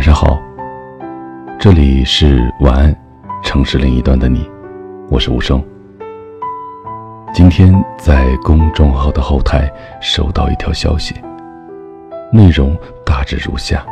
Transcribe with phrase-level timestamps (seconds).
[0.00, 0.40] 晚上好，
[1.58, 2.96] 这里是晚安
[3.42, 4.50] 城市另一端的你，
[5.10, 5.62] 我是无声。
[7.34, 11.14] 今天在公众号的后台收到一条消息，
[12.32, 12.74] 内容
[13.04, 13.84] 大致如下：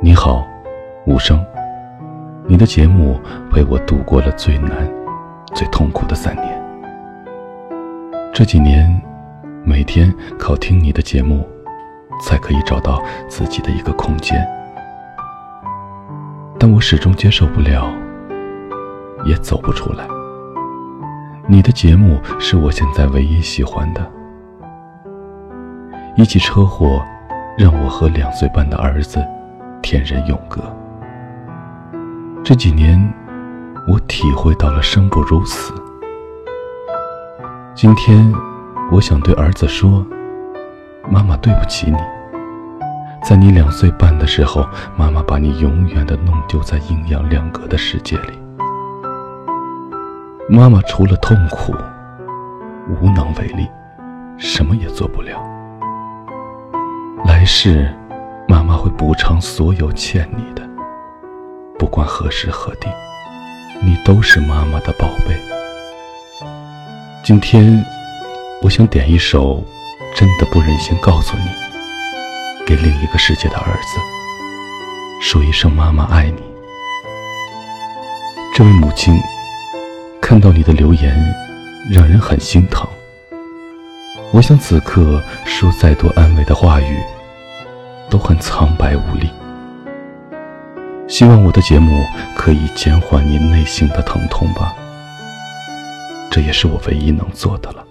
[0.00, 0.42] 你好，
[1.04, 1.44] 无声，
[2.46, 3.20] 你的节目
[3.50, 4.90] 陪我度过了最难、
[5.54, 6.64] 最痛苦的三年。
[8.32, 8.90] 这几年，
[9.66, 11.46] 每天靠听你的节目。
[12.20, 14.46] 才可以找到自己的一个空间，
[16.58, 17.92] 但我始终接受不了，
[19.24, 20.06] 也走不出来。
[21.46, 24.10] 你的节目是我现在唯一喜欢的。
[26.16, 27.04] 一起车祸，
[27.58, 29.22] 让我和两岁半的儿子
[29.82, 30.62] 天人永隔。
[32.42, 33.12] 这几年，
[33.88, 35.74] 我体会到了生不如死。
[37.74, 38.32] 今天，
[38.92, 40.06] 我想对儿子说。
[41.10, 41.96] 妈妈对不起你，
[43.22, 44.66] 在你两岁半的时候，
[44.96, 48.32] 妈妈把你永远的弄丢在阴阳两隔的世界里。
[50.48, 51.74] 妈妈除了痛苦，
[52.88, 53.68] 无能为力，
[54.38, 55.42] 什么也做不了。
[57.24, 57.92] 来世，
[58.48, 60.62] 妈妈会补偿所有欠你的，
[61.78, 62.88] 不管何时何地，
[63.82, 65.36] 你都是妈妈的宝贝。
[67.22, 67.84] 今天，
[68.62, 69.62] 我想点一首。
[70.14, 73.98] 真的不忍心告诉你，给另一个世界的儿子
[75.20, 76.40] 说一声“妈妈爱你”。
[78.54, 79.20] 这位母亲
[80.20, 81.34] 看到你的留言，
[81.90, 82.88] 让人很心疼。
[84.30, 87.02] 我想此刻说再多安慰的话语，
[88.08, 89.28] 都很苍白无力。
[91.08, 92.06] 希望我的节目
[92.36, 94.72] 可以减缓您内心的疼痛吧，
[96.30, 97.83] 这也是我唯一能做的了。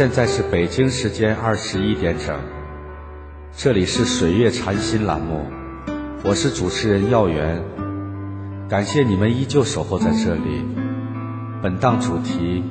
[0.00, 2.40] 现在是北京时间二十一点整，
[3.54, 5.44] 这里是水月禅心栏目，
[6.24, 7.62] 我是主持人耀元，
[8.66, 10.64] 感谢你们依旧守候在这里。
[11.62, 12.64] 本档主题，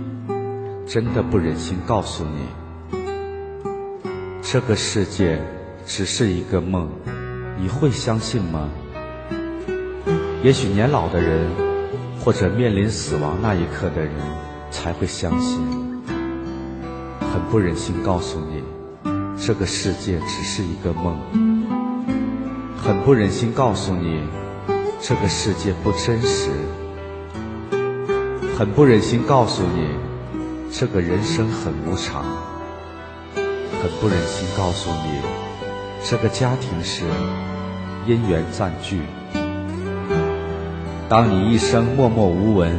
[0.87, 2.97] 真的不忍心告诉你，
[4.41, 5.39] 这个世界
[5.85, 6.89] 只是一个梦，
[7.61, 8.67] 你会相信吗？
[10.41, 11.47] 也许年老的人，
[12.25, 14.15] 或者面临死亡那一刻的人，
[14.71, 15.78] 才会相信。
[17.39, 18.61] 很不忍心告诉你，
[19.41, 21.17] 这个世界只是一个梦。
[22.77, 24.21] 很不忍心告诉你，
[24.99, 26.49] 这个世界不真实。
[28.57, 29.87] 很不忍心告诉你，
[30.69, 32.25] 这个人生很无常。
[33.81, 35.21] 很不忍心告诉你，
[36.03, 37.05] 这个家庭是
[38.05, 38.99] 因缘暂聚。
[41.07, 42.77] 当你一生默默无闻，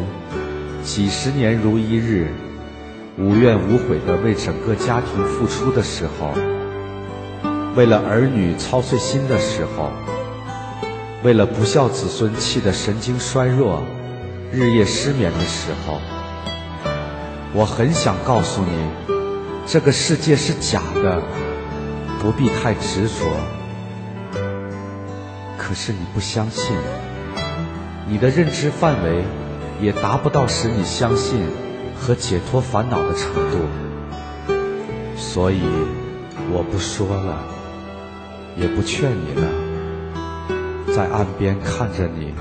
[0.85, 2.29] 几十年如一日。
[3.21, 6.33] 无怨无悔地为整个家庭付出的时候，
[7.77, 9.91] 为了儿女操碎心的时候，
[11.23, 13.83] 为了不孝子孙气得神经衰弱、
[14.51, 16.01] 日夜失眠的时候，
[17.53, 19.15] 我很想告诉你，
[19.67, 21.23] 这个世界是假的，
[22.21, 23.27] 不必太执着。
[25.59, 26.75] 可是你不相信，
[28.09, 29.23] 你的认知范围
[29.79, 31.45] 也达不到使你相信。
[32.01, 33.59] 和解脱烦恼的程度，
[35.17, 35.61] 所以
[36.51, 37.45] 我不说了，
[38.57, 39.47] 也不劝你了，
[40.95, 42.33] 在岸边看着你，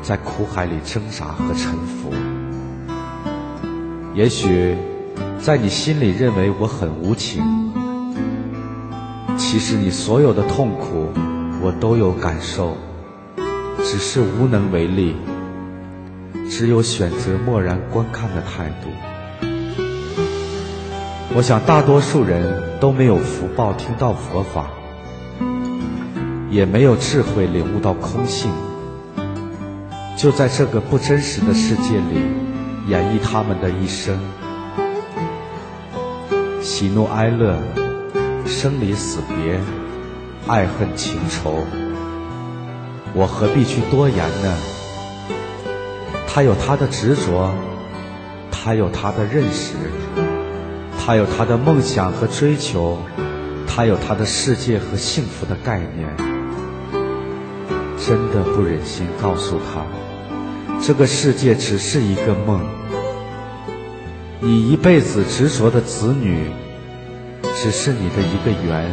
[0.00, 2.14] 在苦海里挣扎和沉浮。
[4.14, 4.76] 也许
[5.40, 7.42] 在你心里认为我很无情，
[9.36, 11.08] 其实你所有的痛苦
[11.60, 12.76] 我都有感受，
[13.82, 15.16] 只是无能为力。
[16.48, 18.88] 只有选择漠然观看的态度。
[21.34, 24.70] 我想，大多数人都没有福报听到佛法，
[26.50, 28.50] 也没有智慧领悟到空性，
[30.16, 32.22] 就在这个不真实的世界里
[32.88, 34.18] 演绎他们的一生，
[36.62, 37.56] 喜怒哀乐，
[38.46, 39.60] 生离死别，
[40.46, 41.62] 爱恨情仇，
[43.12, 44.77] 我何必去多言呢？
[46.38, 47.52] 他有他的执着，
[48.48, 49.74] 他有他的认识，
[50.96, 52.96] 他有他的梦想和追求，
[53.66, 56.08] 他有他的世界和幸福的概念。
[57.98, 59.82] 真的不忍心告诉他，
[60.80, 62.64] 这个世界只是一个梦。
[64.38, 66.52] 你一辈子执着的子女，
[67.56, 68.88] 只是你的一个缘；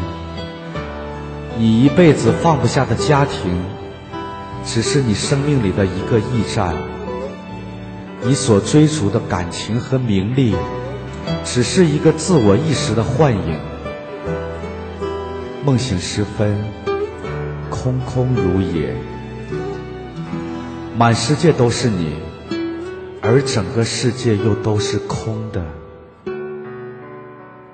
[1.60, 3.62] 你一辈子放不下的家庭，
[4.66, 6.76] 只是你生命里的一个驿站。
[8.28, 10.56] 你所追逐的感情和名利，
[11.44, 13.60] 只是一个自我意识的幻影。
[15.64, 16.58] 梦醒时分，
[17.70, 18.96] 空空如也，
[20.98, 22.16] 满世界都是你，
[23.22, 25.64] 而整个世界又都是空的。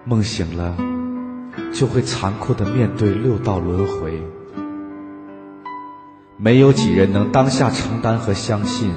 [0.03, 0.75] 梦醒了，
[1.73, 4.21] 就会残酷的面对六道轮回。
[6.35, 8.91] 没有几人能当下承担和相信，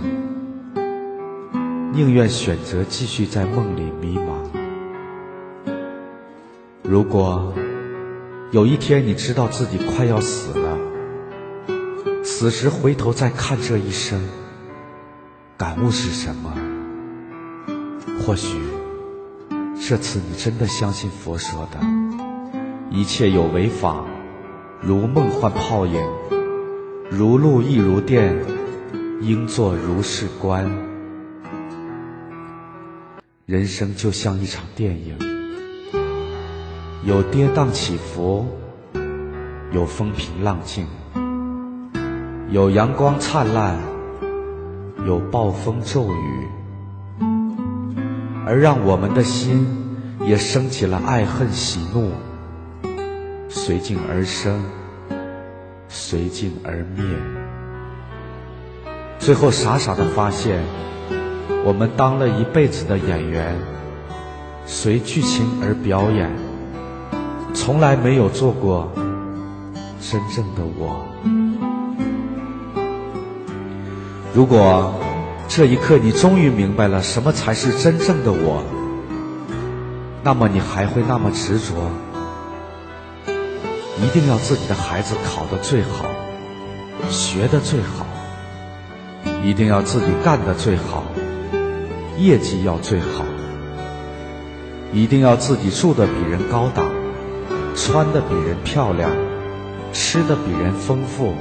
[1.95, 4.35] 宁愿选择继续在梦里迷茫。
[6.83, 7.55] 如果
[8.51, 10.77] 有一天你知道自己快要死了，
[12.25, 14.21] 此时回头再看这一生，
[15.57, 16.53] 感悟是什么？
[18.19, 18.59] 或许
[19.81, 21.79] 这次你真的相信佛说的，
[22.91, 24.05] 一切有为法，
[24.83, 26.05] 如梦幻泡影。
[27.09, 28.37] 如露亦如电，
[29.21, 30.69] 应作如是观。
[33.47, 35.19] 人生就像一场电影，
[37.05, 38.47] 有跌宕起伏，
[39.71, 40.87] 有风平浪静，
[42.49, 43.77] 有阳光灿烂，
[45.07, 46.49] 有暴风骤雨，
[48.47, 49.67] 而让我们的心
[50.23, 52.13] 也升起了爱恨喜怒，
[53.51, 54.59] 随境而生。
[55.87, 57.05] 随境而灭，
[59.19, 60.65] 最后傻傻的发现，
[61.65, 63.57] 我们当了一辈子的演员，
[64.67, 66.31] 随剧情而表演，
[67.55, 68.93] 从来没有做过
[70.01, 71.07] 真正的我。
[74.35, 74.93] 如果
[75.49, 78.63] 这一刻你终于明白了什么才是真正的我，
[80.23, 81.75] 那么你还会那么执着？
[84.03, 86.07] 一定要自己的孩子考得最好，
[87.09, 88.05] 学得最好，
[89.45, 91.05] 一定要自己干得最好，
[92.19, 93.25] 业绩要最好，
[94.93, 96.87] 一定要自己住的比人高档，
[97.75, 99.11] 穿的比人漂亮，
[99.93, 101.35] 吃的比人丰富，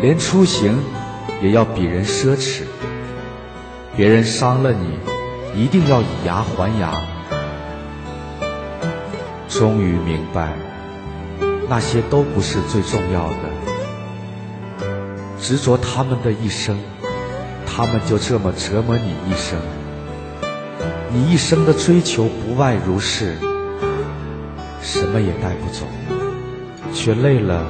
[0.00, 0.78] 连出行
[1.42, 2.62] 也要比人奢侈。
[3.96, 4.98] 别人伤了你，
[5.60, 6.94] 一定要以牙还牙。
[9.48, 10.52] 终于明白。
[11.68, 14.86] 那些都不是最重要的，
[15.40, 16.78] 执着他们的一生，
[17.64, 19.56] 他们就这么折磨你一生。
[21.12, 23.34] 你一生的追求不外如是，
[24.80, 25.84] 什么也带不走，
[26.94, 27.66] 却累了、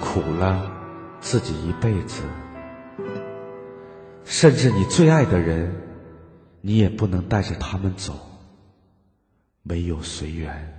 [0.00, 0.70] 苦了
[1.20, 2.22] 自己一辈子。
[4.24, 5.74] 甚至你最爱的人，
[6.60, 8.14] 你也不能带着他们走，
[9.64, 10.72] 唯有随缘。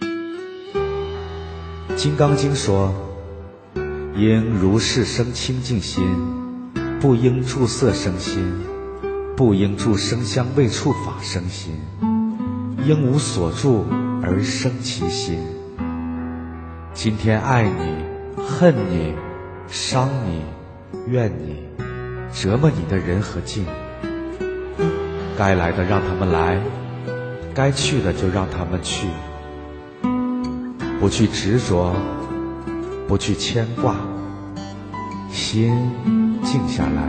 [1.94, 2.94] 《金刚经》说
[4.16, 6.02] ：“应如是生清净心，
[7.00, 8.50] 不应住色生心，
[9.36, 11.74] 不应住声香味触法生心，
[12.86, 13.84] 应无所住
[14.22, 15.40] 而生其心。
[16.92, 19.12] 今天爱你、恨你、
[19.66, 20.44] 伤你、
[21.10, 21.64] 怨你、
[22.32, 23.66] 折磨你的人和境，
[25.36, 26.60] 该来的让他们来，
[27.52, 29.08] 该去的就让他们去。”
[31.00, 31.92] 不去执着，
[33.08, 33.96] 不去牵挂，
[35.28, 35.76] 心
[36.44, 37.08] 静下来，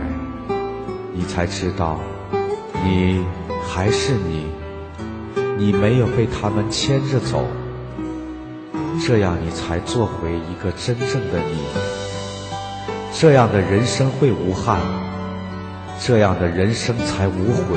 [1.14, 2.00] 你才知道，
[2.86, 3.20] 你
[3.68, 4.46] 还是你，
[5.58, 7.44] 你没有被他们牵着走，
[9.04, 11.58] 这样你才做回一个真正的你，
[13.12, 14.80] 这样的人生会无憾，
[16.00, 17.76] 这样的人生才无悔，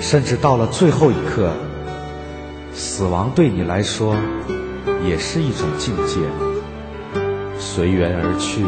[0.00, 1.52] 甚至到了最后一刻。
[2.74, 4.16] 死亡对你来说
[5.06, 6.18] 也是一种境界，
[7.56, 8.64] 随缘而去，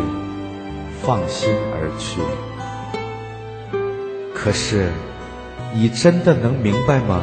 [1.02, 2.20] 放心而去。
[4.44, 4.92] 可是，
[5.72, 7.22] 你真的能明白吗？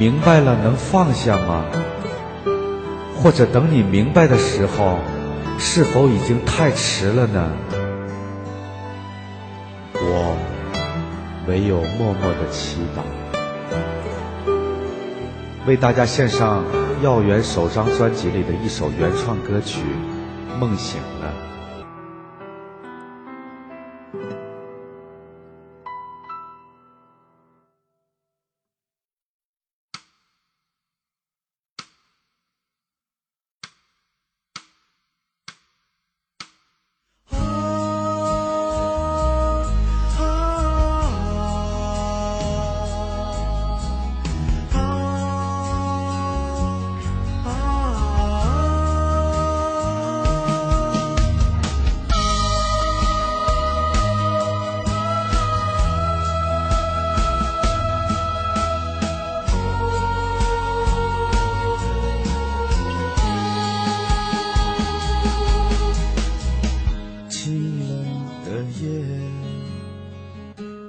[0.00, 1.64] 明白了能放下吗？
[3.22, 4.98] 或者等你明白的时候，
[5.60, 7.52] 是否已经太迟了呢？
[9.94, 10.36] 我
[11.46, 13.02] 唯有默默的祈祷。
[15.66, 16.64] 为大家献上
[17.00, 19.82] 耀元首张专辑里的一首原创歌曲
[20.58, 21.32] 《梦醒了》。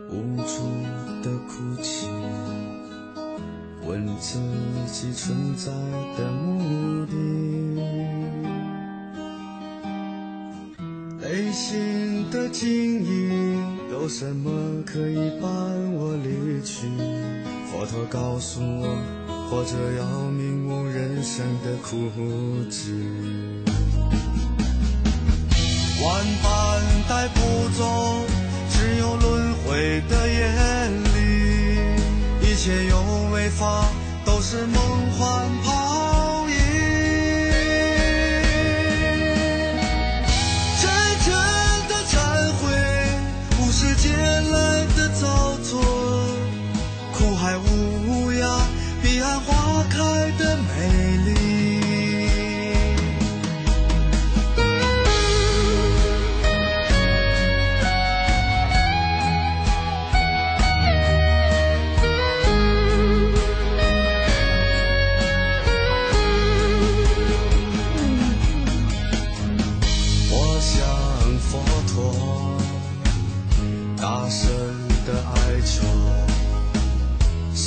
[0.10, 0.53] 无助
[1.24, 2.07] 的哭泣，
[3.88, 4.39] 问自
[4.91, 5.71] 己存在
[6.17, 7.12] 的目的。
[11.19, 14.51] 内心的晶莹，有什么
[14.86, 15.50] 可以伴
[15.93, 16.88] 我离去？
[17.71, 18.86] 佛陀告诉我，
[19.50, 22.10] 活着要明悟人生的苦
[22.69, 22.93] 汁。
[26.03, 27.39] 万般带不
[27.77, 27.81] 走，
[32.62, 33.01] 一切有
[33.34, 33.88] 为法
[34.24, 36.56] 都是梦幻泡影。
[40.80, 40.88] 真
[41.24, 41.34] 诚
[41.89, 42.13] 的忏
[42.62, 42.70] 悔，
[43.58, 45.82] 不是借来的造作，
[47.12, 48.46] 苦海无涯，
[49.01, 49.98] 彼岸花开
[50.38, 51.50] 的美丽。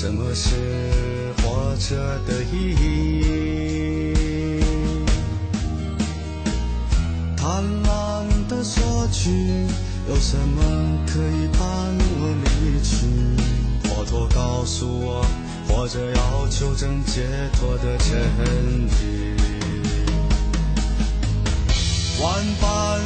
[0.05, 1.97] 什么是活着
[2.27, 4.13] 的意义？
[7.35, 9.31] 贪婪的索取，
[10.07, 10.63] 有什么
[11.07, 11.65] 可以伴
[12.21, 13.07] 我离去？
[13.89, 15.25] 佛陀告诉我，
[15.67, 17.23] 活着要求证解
[17.55, 18.13] 脱的真
[18.85, 18.93] 理。
[22.21, 23.01] 万般